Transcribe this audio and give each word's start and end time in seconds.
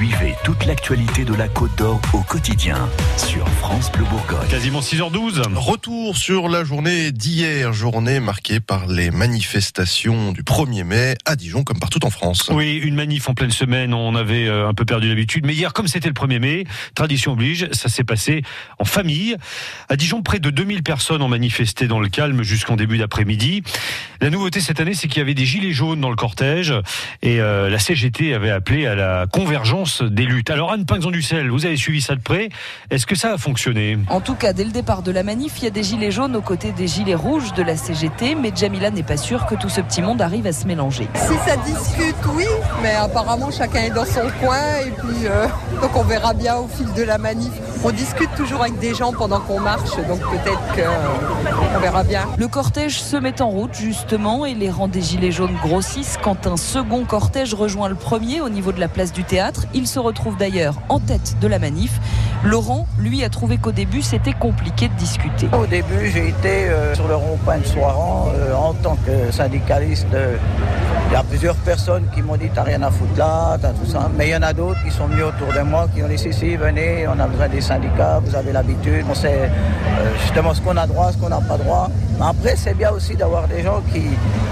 Suivez 0.00 0.34
toute 0.44 0.64
l'actualité 0.64 1.26
de 1.26 1.34
la 1.34 1.46
Côte 1.46 1.76
d'Or 1.76 2.00
au 2.14 2.22
quotidien 2.22 2.88
sur 3.18 3.46
France 3.46 3.92
Bleu 3.92 4.04
Bourgogne. 4.04 4.48
Quasiment 4.48 4.80
6h12. 4.80 5.42
Retour 5.54 6.16
sur 6.16 6.48
la 6.48 6.64
journée 6.64 7.12
d'hier, 7.12 7.74
journée 7.74 8.18
marquée 8.18 8.60
par 8.60 8.86
les 8.86 9.10
manifestations 9.10 10.32
du 10.32 10.42
1er 10.42 10.84
mai 10.84 11.16
à 11.26 11.36
Dijon 11.36 11.64
comme 11.64 11.78
partout 11.78 12.02
en 12.06 12.08
France. 12.08 12.48
Oui, 12.50 12.80
une 12.82 12.94
manif 12.94 13.28
en 13.28 13.34
pleine 13.34 13.50
semaine, 13.50 13.92
on 13.92 14.14
avait 14.14 14.46
euh, 14.46 14.66
un 14.66 14.72
peu 14.72 14.86
perdu 14.86 15.06
l'habitude, 15.06 15.44
mais 15.44 15.52
hier 15.52 15.74
comme 15.74 15.86
c'était 15.86 16.08
le 16.08 16.14
1er 16.14 16.38
mai, 16.38 16.64
tradition 16.94 17.32
oblige, 17.32 17.68
ça 17.72 17.90
s'est 17.90 18.02
passé 18.02 18.40
en 18.78 18.86
famille. 18.86 19.36
À 19.90 19.96
Dijon, 19.96 20.22
près 20.22 20.38
de 20.38 20.48
2000 20.48 20.82
personnes 20.82 21.20
ont 21.20 21.28
manifesté 21.28 21.88
dans 21.88 22.00
le 22.00 22.08
calme 22.08 22.42
jusqu'en 22.42 22.76
début 22.76 22.96
d'après-midi. 22.96 23.62
La 24.22 24.30
nouveauté 24.30 24.60
cette 24.60 24.80
année, 24.80 24.94
c'est 24.94 25.08
qu'il 25.08 25.18
y 25.18 25.22
avait 25.22 25.34
des 25.34 25.44
gilets 25.44 25.72
jaunes 25.72 26.00
dans 26.00 26.10
le 26.10 26.16
cortège 26.16 26.72
et 27.20 27.38
euh, 27.38 27.68
la 27.68 27.78
CGT 27.78 28.32
avait 28.32 28.50
appelé 28.50 28.86
à 28.86 28.94
la 28.94 29.26
convergence 29.30 29.89
des 29.98 30.24
luttes. 30.24 30.50
Alors 30.50 30.72
Anne 30.72 30.86
Pinxon 30.86 31.10
du 31.10 31.22
Sel, 31.22 31.50
vous 31.50 31.66
avez 31.66 31.76
suivi 31.76 32.00
ça 32.00 32.14
de 32.14 32.20
près. 32.20 32.48
Est-ce 32.90 33.06
que 33.06 33.14
ça 33.14 33.34
a 33.34 33.38
fonctionné? 33.38 33.98
En 34.08 34.20
tout 34.20 34.34
cas, 34.34 34.52
dès 34.52 34.64
le 34.64 34.70
départ 34.70 35.02
de 35.02 35.10
la 35.10 35.22
manif, 35.22 35.54
il 35.58 35.64
y 35.64 35.66
a 35.66 35.70
des 35.70 35.82
gilets 35.82 36.10
jaunes 36.10 36.36
aux 36.36 36.42
côtés 36.42 36.72
des 36.72 36.86
gilets 36.86 37.14
rouges 37.14 37.52
de 37.54 37.62
la 37.62 37.76
CGT, 37.76 38.34
mais 38.34 38.52
Jamila 38.54 38.90
n'est 38.90 39.02
pas 39.02 39.16
sûre 39.16 39.46
que 39.46 39.54
tout 39.54 39.68
ce 39.68 39.80
petit 39.80 40.02
monde 40.02 40.22
arrive 40.22 40.46
à 40.46 40.52
se 40.52 40.66
mélanger. 40.66 41.08
Si 41.14 41.34
ça 41.46 41.56
discute, 41.56 42.16
oui, 42.34 42.46
mais 42.82 42.94
apparemment 42.94 43.50
chacun 43.50 43.80
est 43.80 43.90
dans 43.90 44.04
son 44.04 44.28
coin 44.40 44.58
et 44.86 44.90
puis 44.90 45.26
euh, 45.26 45.46
donc 45.80 45.96
on 45.96 46.02
verra 46.02 46.34
bien 46.34 46.56
au 46.56 46.68
fil 46.68 46.92
de 46.94 47.02
la 47.02 47.18
manif. 47.18 47.52
On 47.82 47.90
discute 47.90 48.30
toujours 48.36 48.62
avec 48.62 48.78
des 48.78 48.94
gens 48.94 49.12
pendant 49.12 49.40
qu'on 49.40 49.60
marche, 49.60 49.96
donc 50.08 50.20
peut-être 50.20 50.60
qu'on 50.74 51.78
verra 51.80 52.04
bien. 52.04 52.26
Le 52.38 52.46
cortège 52.46 53.00
se 53.00 53.16
met 53.16 53.40
en 53.40 53.48
route 53.48 53.74
justement 53.74 54.44
et 54.44 54.54
les 54.54 54.70
rangs 54.70 54.88
des 54.88 55.00
gilets 55.00 55.32
jaunes 55.32 55.56
grossissent 55.62 56.18
quand 56.22 56.46
un 56.46 56.56
second 56.56 57.04
cortège 57.04 57.54
rejoint 57.54 57.88
le 57.88 57.94
premier 57.94 58.40
au 58.40 58.48
niveau 58.48 58.72
de 58.72 58.80
la 58.80 58.88
place 58.88 59.12
du 59.12 59.24
théâtre. 59.24 59.64
Il 59.72 59.79
se 59.86 59.98
retrouve 59.98 60.36
d'ailleurs 60.36 60.74
en 60.88 60.98
tête 61.00 61.36
de 61.40 61.46
la 61.48 61.58
manif. 61.58 62.00
Laurent, 62.44 62.86
lui, 62.98 63.22
a 63.22 63.28
trouvé 63.28 63.58
qu'au 63.58 63.72
début 63.72 64.02
c'était 64.02 64.32
compliqué 64.32 64.88
de 64.88 64.94
discuter. 64.94 65.48
Au 65.52 65.66
début, 65.66 66.10
j'ai 66.12 66.28
été 66.28 66.68
euh, 66.68 66.94
sur 66.94 67.06
le 67.06 67.14
rond-point 67.14 67.58
de 67.58 67.66
Soiran 67.66 68.28
euh, 68.34 68.54
en 68.54 68.72
tant 68.74 68.96
que 69.06 69.30
syndicaliste. 69.30 70.06
euh, 70.14 70.36
il 71.10 71.14
y 71.14 71.16
a 71.16 71.24
plusieurs 71.24 71.56
personnes 71.56 72.04
qui 72.14 72.22
m'ont 72.22 72.36
dit 72.36 72.48
t'as 72.54 72.62
rien 72.62 72.82
à 72.82 72.90
foutre 72.90 73.18
là, 73.18 73.58
t'as 73.60 73.70
tout 73.70 73.84
ça. 73.84 74.08
Mais 74.16 74.28
il 74.28 74.30
y 74.30 74.36
en 74.36 74.42
a 74.42 74.52
d'autres 74.52 74.80
qui 74.84 74.92
sont 74.92 75.06
venus 75.06 75.24
autour 75.24 75.52
de 75.52 75.60
moi, 75.60 75.88
qui 75.92 76.02
ont 76.04 76.08
dit 76.08 76.16
si 76.16 76.32
si 76.32 76.54
venez, 76.54 77.06
on 77.08 77.18
a 77.18 77.26
besoin 77.26 77.48
des 77.48 77.60
syndicats, 77.60 78.20
vous 78.24 78.34
avez 78.36 78.52
l'habitude, 78.52 79.04
on 79.10 79.14
sait 79.14 79.50
justement 80.22 80.54
ce 80.54 80.60
qu'on 80.60 80.76
a 80.76 80.86
droit, 80.86 81.10
ce 81.10 81.18
qu'on 81.18 81.28
n'a 81.28 81.40
pas 81.40 81.58
droit. 81.58 81.90
Mais 82.18 82.26
après 82.26 82.54
c'est 82.54 82.74
bien 82.74 82.92
aussi 82.92 83.16
d'avoir 83.16 83.48
des 83.48 83.60
gens 83.62 83.82
qui, 83.92 84.02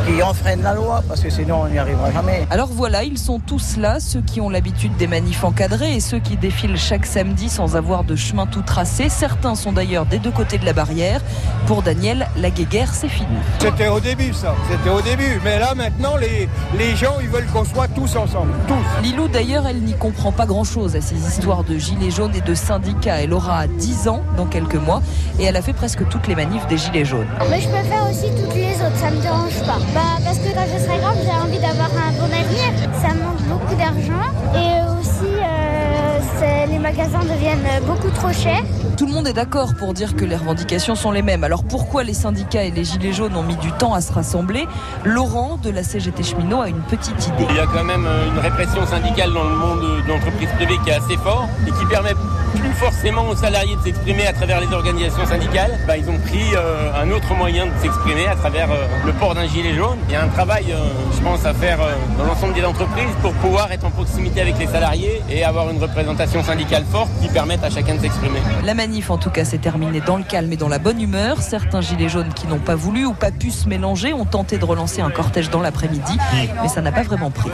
qui 0.09 0.23
enfreignent 0.23 0.63
la 0.63 0.75
loi, 0.75 1.03
parce 1.07 1.21
que 1.21 1.31
sinon 1.31 1.63
on 1.65 1.69
n'y 1.69 1.79
arrivera 1.79 2.11
jamais. 2.11 2.47
Alors 2.51 2.69
voilà, 2.69 3.05
ils 3.05 3.19
sont 3.19 3.39
tous 3.39 3.77
là, 3.77 4.01
ceux 4.01 4.21
qui 4.21 4.41
ont 4.41 4.49
l'habitude 4.49 4.97
des 4.97 5.07
manifs 5.07 5.45
encadrés 5.45 5.97
et 5.97 6.01
ceux 6.01 6.19
qui 6.19 6.37
défilent 6.37 6.77
chaque 6.77 7.07
samedi 7.07 7.49
sans 7.49 7.77
avoir 7.77 8.05
de 8.05 8.17
chemin 8.17 8.47
tout 8.47 8.63
tracé. 8.63 9.09
Certains 9.09 9.55
sont 9.55 9.73
d'ailleurs 9.73 10.07
des 10.07 10.19
deux 10.19 10.31
côtés 10.31 10.59
de 10.59 10.65
la 10.65 10.73
barrière. 10.73 11.21
Pour 11.67 11.83
Daniel, 11.83 12.29
la 12.37 12.51
guéguerre, 12.51 12.95
c'est 12.95 13.09
fini. 13.09 13.29
C'était 13.59 13.89
au 13.89 14.01
début 14.01 14.33
ça, 14.33 14.55
c'était 14.71 14.91
au 14.91 15.01
début. 15.01 15.41
Mais 15.45 15.59
là 15.59 15.75
maintenant 15.75 16.17
les, 16.17 16.49
les 16.77 16.97
gens 16.97 17.17
ils 17.21 17.29
veulent 17.29 17.47
qu'on 17.47 17.65
soit 17.65 17.89
tous 17.89 18.17
ensemble, 18.17 18.53
tous. 18.67 19.03
Lilou 19.03 19.29
d'ailleurs, 19.29 19.67
elle 19.67 19.81
n'y 19.81 19.95
comprend 19.95 20.33
pas 20.33 20.47
grand-chose 20.47 20.97
à 20.97 21.01
ces 21.01 21.17
histoires 21.17 21.65
de 21.65 21.77
gilets 21.77 22.11
jaunes 22.11 22.35
et 22.35 22.41
de 22.41 22.55
syndicats. 22.55 23.21
Elle 23.21 23.33
aura 23.33 23.67
10 23.67 24.09
ans 24.09 24.23
dans 24.37 24.47
quelques 24.47 24.75
mois 24.77 25.03
et 25.39 25.45
elle 25.45 25.57
a 25.57 25.63
fait 25.63 25.73
presque 25.73 26.09
toutes 26.09 26.27
les 26.27 26.35
manifs 26.35 26.67
des 26.69 26.79
gilets 26.79 27.05
jaunes. 27.05 27.27
Mais 27.51 27.61
je 27.61 27.69
peux 27.69 27.85
faire 27.85 28.09
aussi 28.11 28.31
toutes 28.41 28.55
les 28.55 28.75
autres, 28.75 28.97
ça 28.97 29.11
me 29.11 29.21
dérange 29.21 29.59
pas. 29.67 29.79
Bah 29.99 30.19
parce 30.25 30.39
que 30.39 30.51
quand 30.55 30.67
je 30.73 30.79
serai 30.85 30.99
grande, 30.99 31.19
j'ai 31.25 31.33
envie 31.33 31.59
d'avoir 31.59 31.91
un 31.91 32.13
bon 32.13 32.31
avenir. 32.33 32.71
Ça 33.03 33.09
manque 33.15 33.43
beaucoup 33.49 33.75
d'argent 33.75 34.29
magasins 36.89 37.21
deviennent 37.21 37.85
beaucoup 37.87 38.09
trop 38.09 38.33
chers. 38.33 38.63
Tout 38.97 39.05
le 39.05 39.13
monde 39.13 39.29
est 39.29 39.35
d'accord 39.35 39.75
pour 39.79 39.93
dire 39.93 40.17
que 40.17 40.25
les 40.25 40.37
revendications 40.37 40.95
sont 40.95 41.11
les 41.11 41.21
mêmes. 41.21 41.45
Alors 41.45 41.63
pourquoi 41.63 42.03
les 42.03 42.15
syndicats 42.15 42.65
et 42.65 42.71
les 42.71 42.85
gilets 42.85 43.13
jaunes 43.13 43.37
ont 43.37 43.43
mis 43.43 43.57
du 43.57 43.71
temps 43.73 43.93
à 43.93 44.01
se 44.01 44.11
rassembler 44.11 44.67
Laurent 45.05 45.59
de 45.63 45.69
la 45.69 45.83
CGT 45.83 46.23
Cheminot 46.23 46.63
a 46.63 46.69
une 46.71 46.81
petite 46.81 47.27
idée. 47.27 47.47
Il 47.51 47.57
y 47.57 47.61
a 47.61 47.67
quand 47.67 47.85
même 47.85 48.07
euh, 48.07 48.31
une 48.31 48.39
répression 48.39 48.87
syndicale 48.87 49.35
dans 49.35 49.45
le 49.45 49.55
monde 49.55 49.81
de 49.81 50.09
l'entreprise 50.09 50.49
privée 50.57 50.79
qui 50.83 50.89
est 50.89 50.95
assez 50.95 51.19
fort 51.19 51.47
et 51.67 51.71
qui 51.73 51.85
permet 51.91 52.15
plus 52.55 52.73
forcément 52.73 53.29
aux 53.29 53.37
salariés 53.37 53.77
de 53.77 53.83
s'exprimer 53.83 54.27
à 54.27 54.33
travers 54.33 54.61
les 54.61 54.73
organisations 54.73 55.27
syndicales. 55.27 55.79
Bah, 55.87 55.97
ils 55.97 56.09
ont 56.09 56.19
pris 56.19 56.55
euh, 56.55 56.91
un 57.01 57.11
autre 57.11 57.35
moyen 57.35 57.67
de 57.67 57.73
s'exprimer 57.81 58.27
à 58.27 58.35
travers 58.37 58.71
euh, 58.71 58.87
le 59.07 59.13
port 59.13 59.35
d'un 59.35 59.47
gilet 59.47 59.75
jaune. 59.75 59.99
Il 60.09 60.13
y 60.13 60.17
a 60.17 60.23
un 60.23 60.29
travail, 60.29 60.67
euh, 60.71 60.77
je 61.15 61.21
pense, 61.23 61.45
à 61.45 61.53
faire 61.55 61.81
euh, 61.81 61.93
dans 62.19 62.25
l'ensemble 62.25 62.55
des 62.55 62.65
entreprises 62.65 63.15
pour 63.23 63.33
pouvoir 63.35 63.71
être 63.73 63.85
en 63.85 63.91
proximité 63.91 64.41
avec 64.41 64.59
les 64.59 64.67
salariés 64.67 65.23
et 65.31 65.45
avoir 65.45 65.71
une 65.71 65.81
représentation 65.81 66.43
syndicale 66.43 66.78
qui 67.21 67.29
permette 67.29 67.65
à 67.65 67.71
chacun 67.71 67.97
de 67.97 68.01
s'exprimer. 68.01 68.39
La 68.65 68.75
manif, 68.75 69.11
en 69.11 69.19
tout 69.19 69.31
cas, 69.31 69.45
s'est 69.45 69.59
terminée 69.59 70.01
dans 70.01 70.17
le 70.17 70.23
calme 70.23 70.53
et 70.53 70.57
dans 70.57 70.69
la 70.69 70.79
bonne 70.79 71.01
humeur. 71.01 71.43
Certains 71.43 71.81
gilets 71.81 72.09
jaunes 72.09 72.33
qui 72.35 72.47
n'ont 72.47 72.59
pas 72.59 72.77
voulu 72.77 73.05
ou 73.05 73.15
pas 73.15 73.31
pu 73.31 73.51
se 73.51 73.69
mélanger 73.69 74.13
ont 74.13 74.25
tenté 74.25 74.59
de 74.59 74.65
relancer 74.65 75.01
un 75.01 75.11
cortège 75.11 75.51
dans 75.51 75.61
l'après-midi, 75.61 76.17
mais 76.63 76.69
ça 76.69 76.81
n'a 76.81 76.93
pas 76.93 77.03
vraiment 77.03 77.31
pris. 77.31 77.51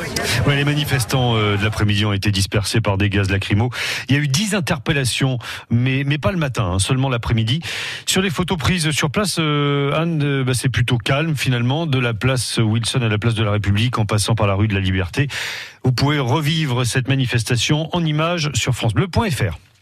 Ouais, 0.47 0.57
les 0.57 0.65
manifestants 0.65 1.37
euh, 1.37 1.57
de 1.57 1.65
l'après-midi 1.65 2.05
ont 2.05 2.13
été 2.13 2.31
dispersés 2.31 2.81
par 2.81 2.99
des 2.99 3.09
gaz 3.09 3.31
lacrymaux. 3.31 3.71
Il 4.09 4.15
y 4.15 4.19
a 4.19 4.21
eu 4.21 4.29
10 4.29 4.55
interpellations, 4.55 5.39
mais, 5.71 6.05
mais 6.05 6.19
pas 6.19 6.33
le 6.33 6.39
matin, 6.39 6.73
hein, 6.75 6.79
seulement 6.79 7.09
l'après-midi. 7.09 7.61
Sur 8.07 8.21
les 8.21 8.31
photos 8.31 8.59
prises 8.59 8.91
sur 8.91 9.11
place, 9.11 9.37
euh, 9.39 9.93
Anne, 9.99 10.23
euh, 10.23 10.45
bah, 10.45 10.53
c'est 10.55 10.69
plutôt 10.69 10.99
calme 10.99 11.37
finalement, 11.37 11.87
de 11.87 11.99
la 11.99 12.15
place 12.15 12.59
Wilson 12.59 13.01
à 13.03 13.09
la 13.09 13.19
place 13.19 13.35
de 13.35 13.45
la 13.45 13.53
République 13.53 13.99
en 13.99 14.05
passant 14.05 14.35
par 14.35 14.47
la 14.47 14.55
rue 14.55 14.69
de 14.69 14.75
la 14.75 14.81
Liberté. 14.81 15.29
Vous 15.85 15.93
pouvez 15.93 16.19
revivre 16.19 16.87
cette 16.87 17.09
manifestation 17.09 17.95
en 17.95 18.03
images 18.05 18.51
sur 18.55 18.75
francebleu.fr. 19.15 19.74